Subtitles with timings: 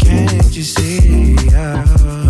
[0.00, 1.36] Can't you see?
[1.54, 2.27] I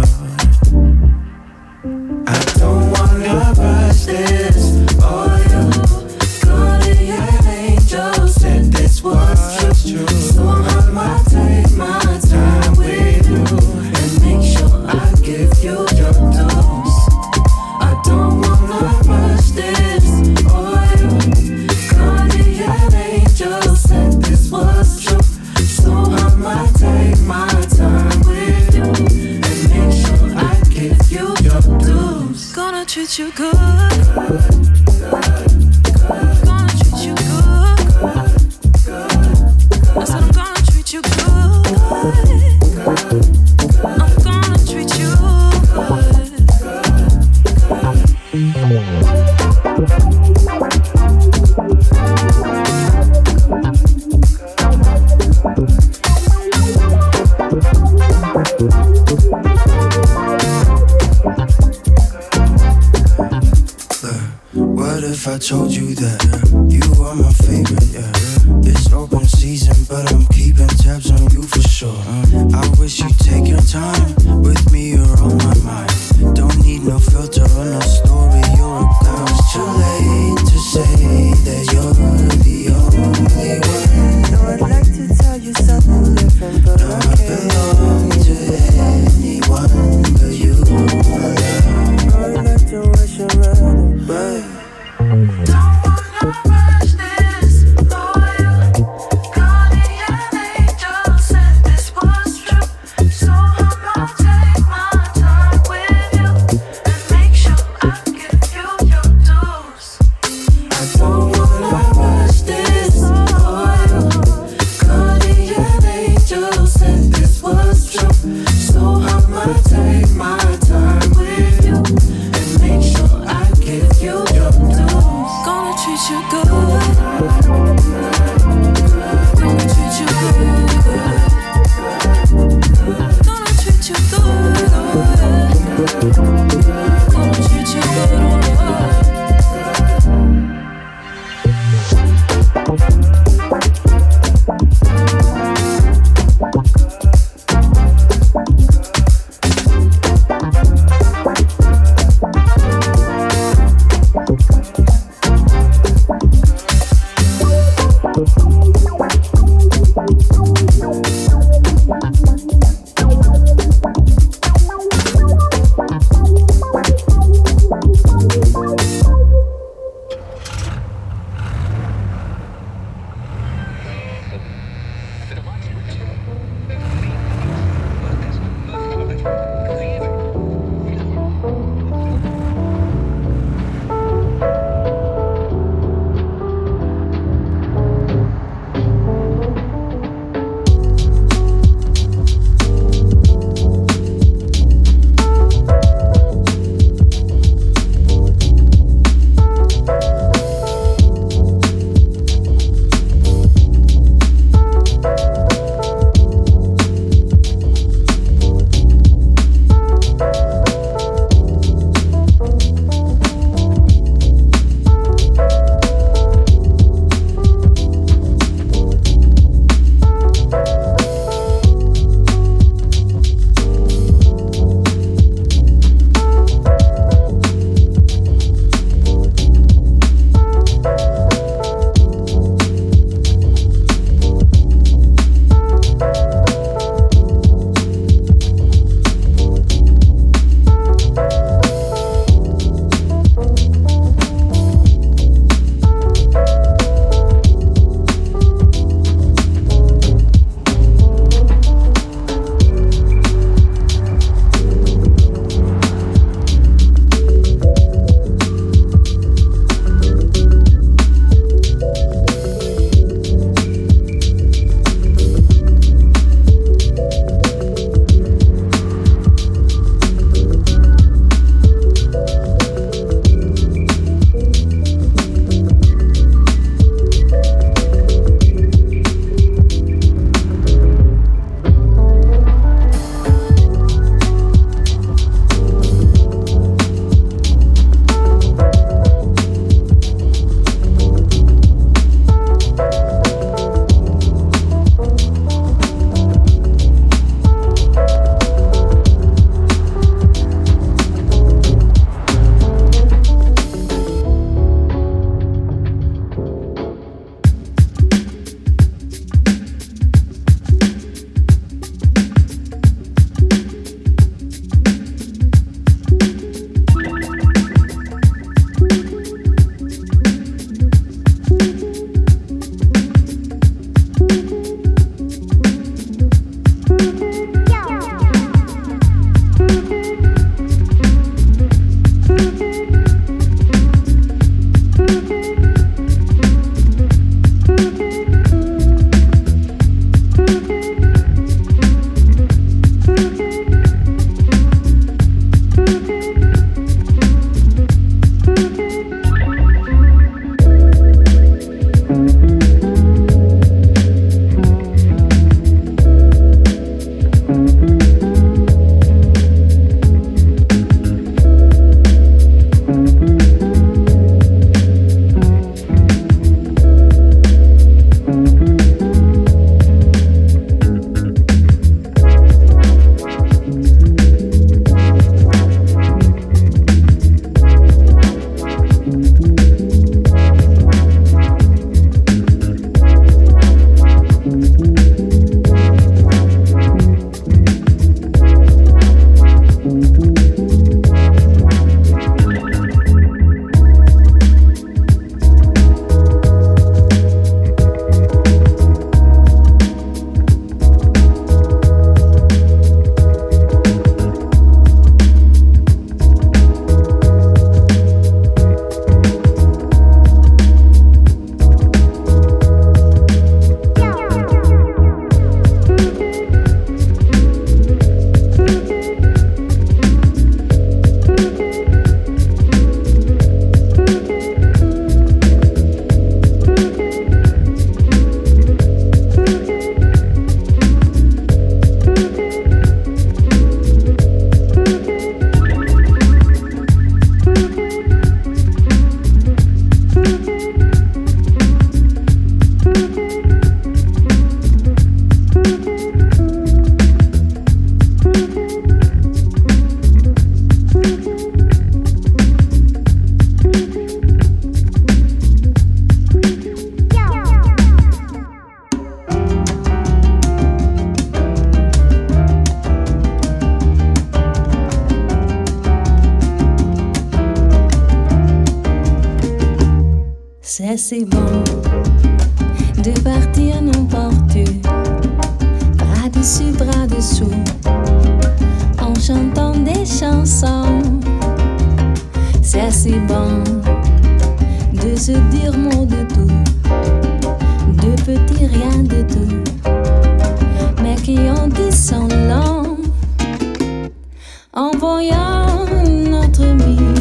[495.09, 495.87] voyant
[496.31, 497.18] notre mine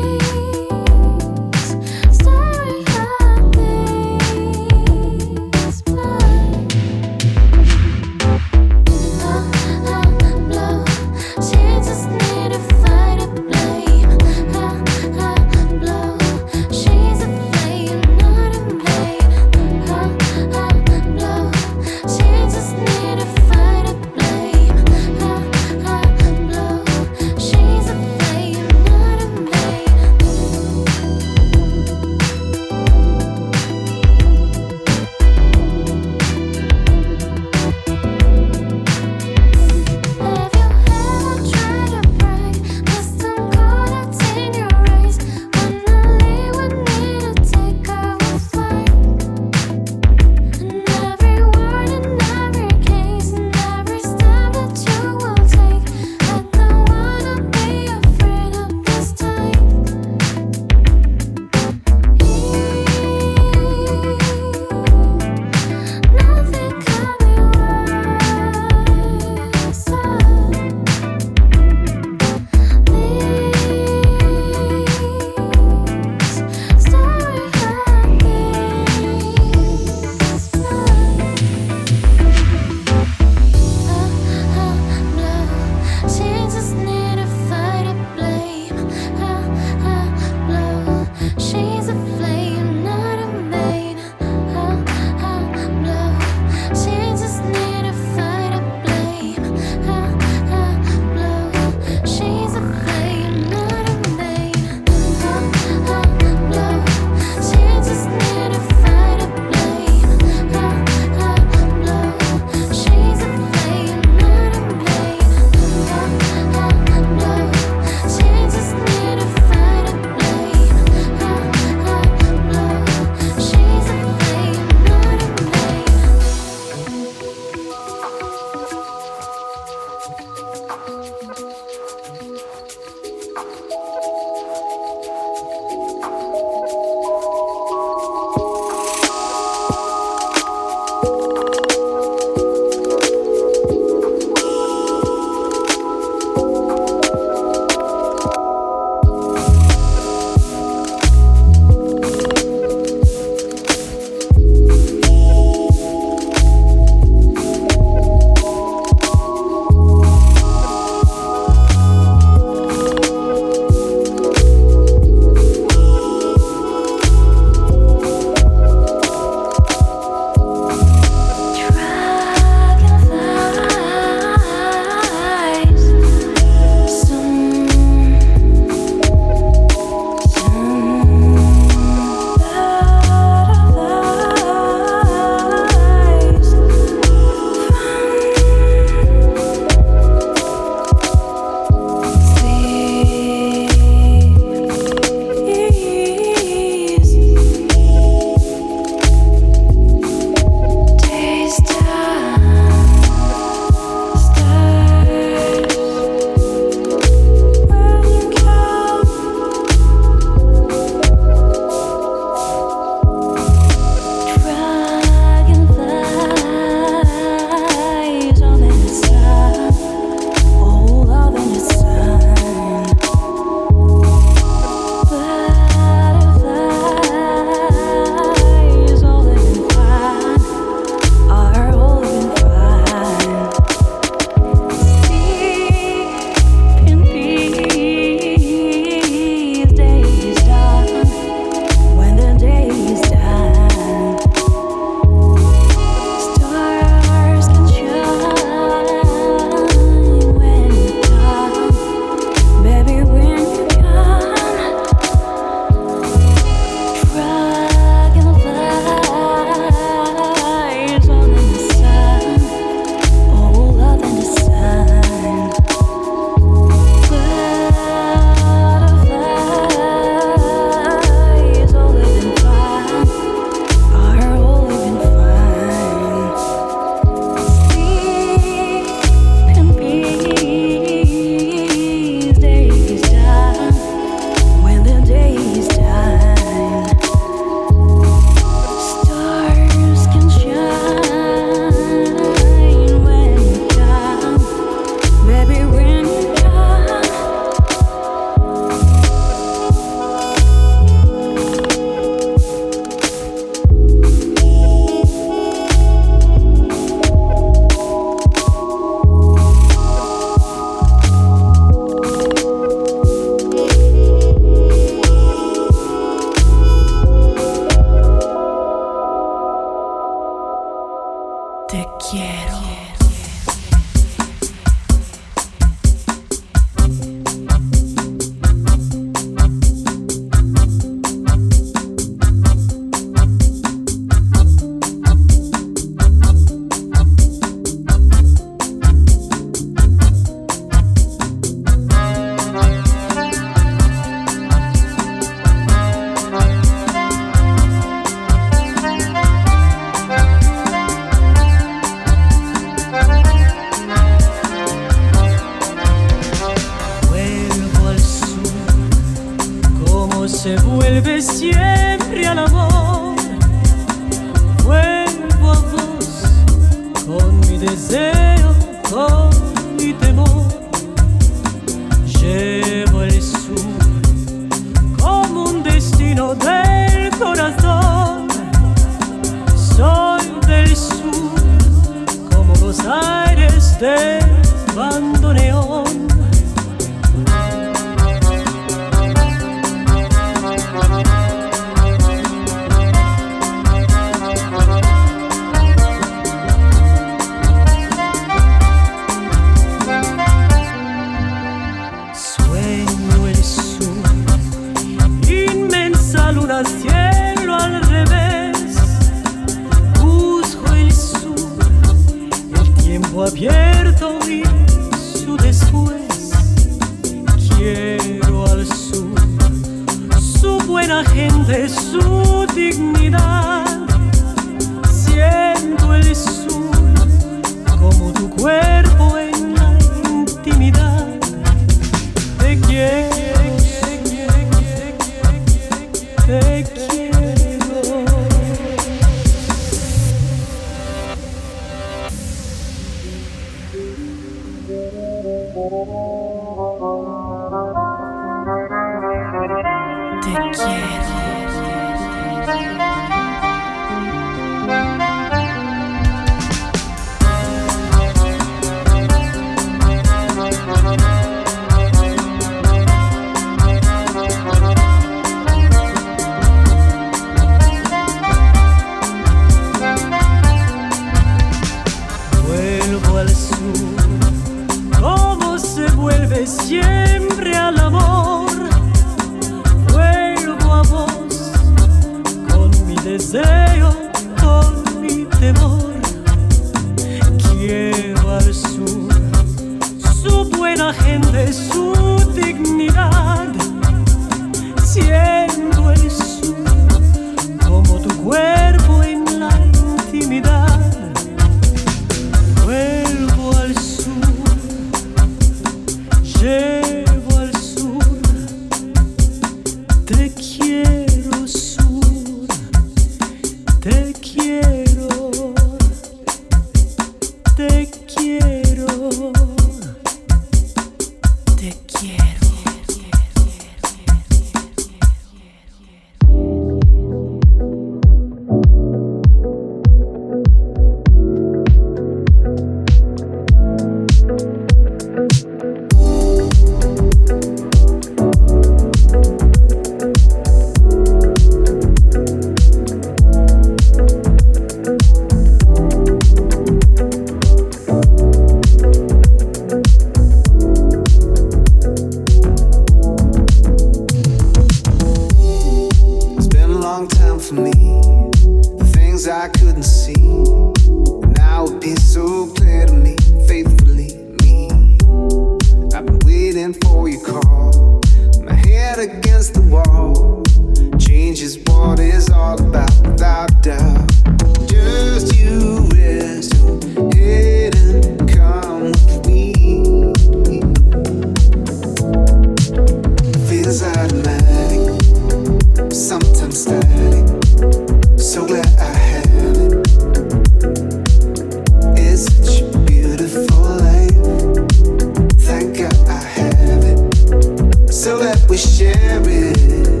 [598.03, 600.00] beautiful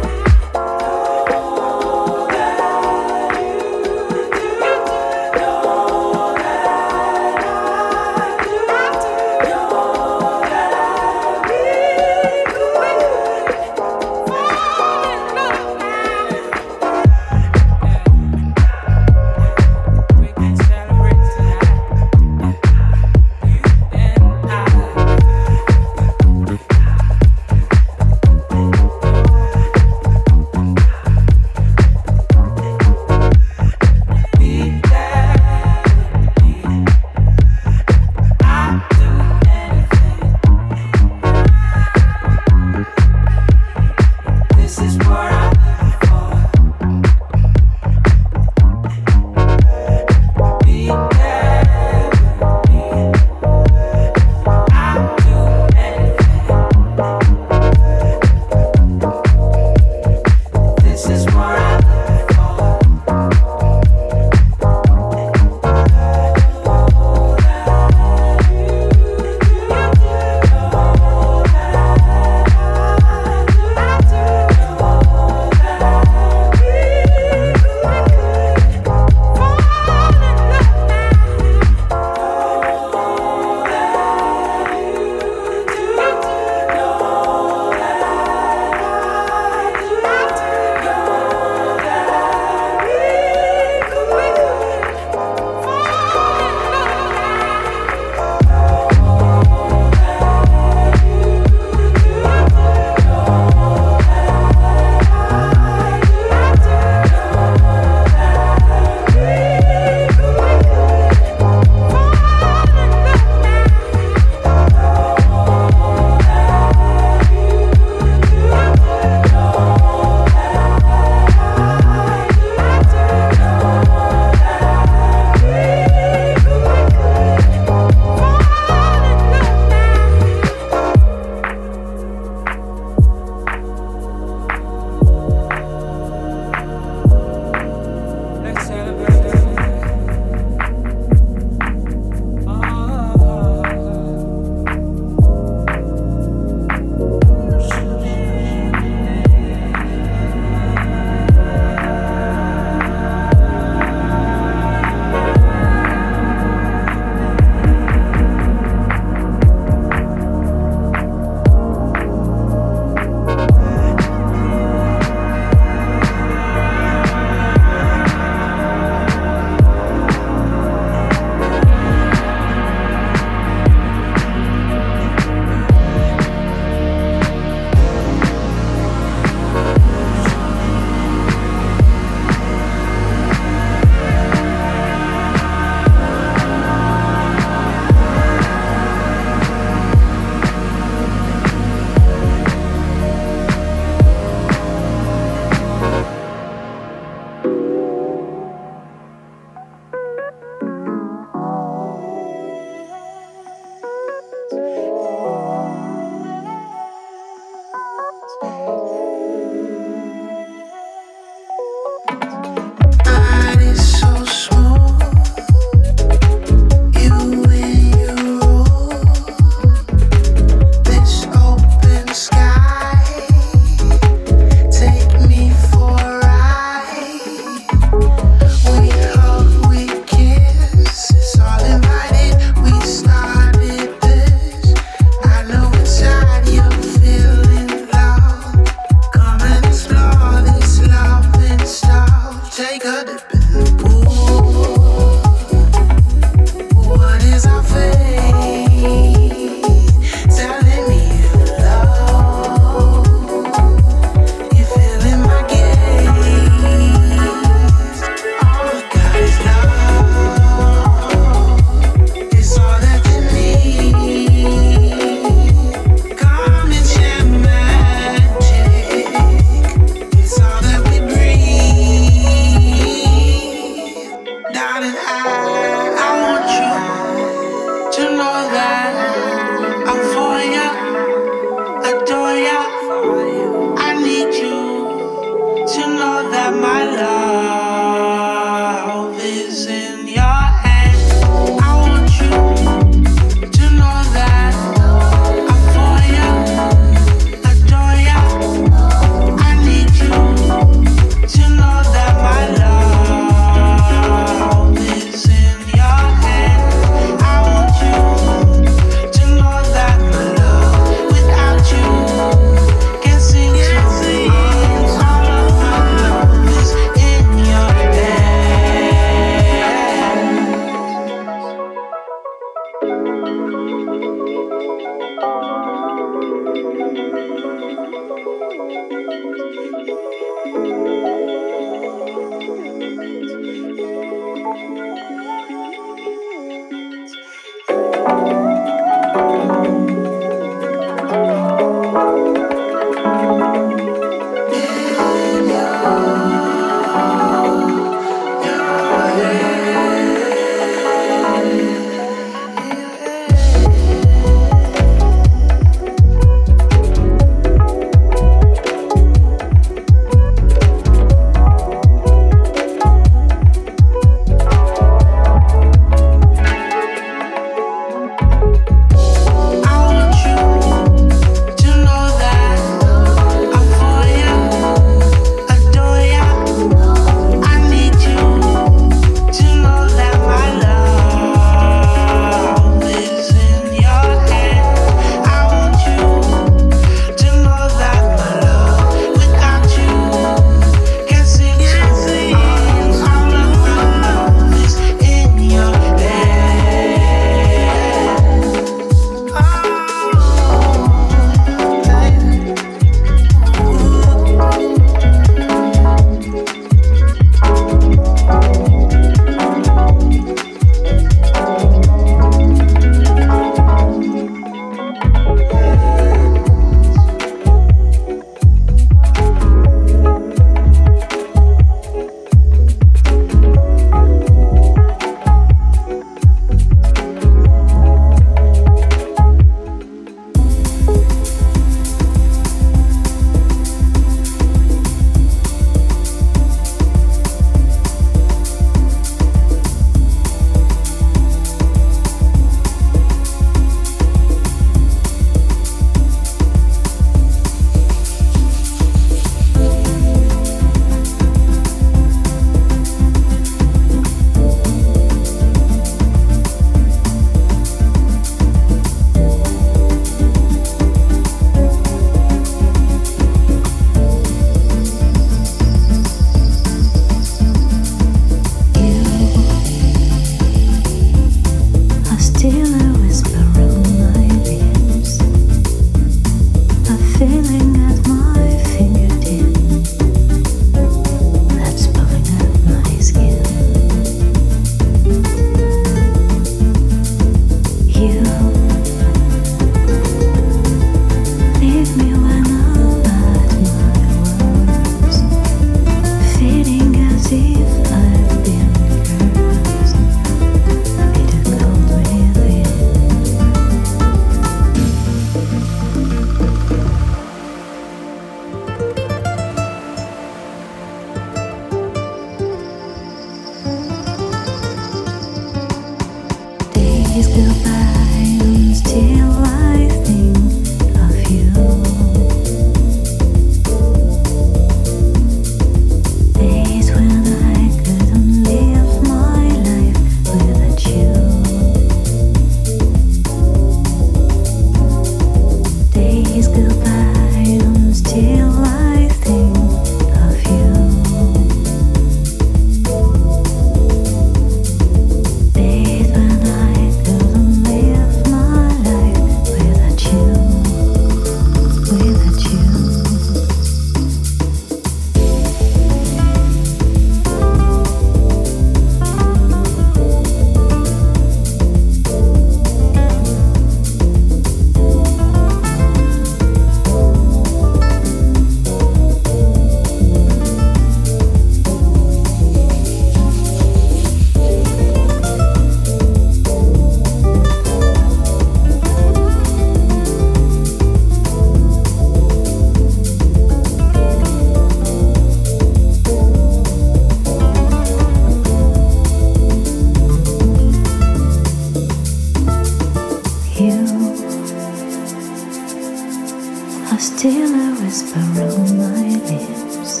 [596.86, 600.00] I still a whisper on my lips,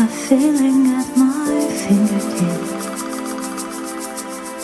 [0.00, 3.02] a feeling at my fingertips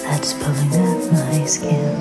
[0.03, 1.95] that's pulling at my skin.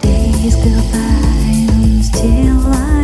[0.00, 3.01] Days go by, and still I.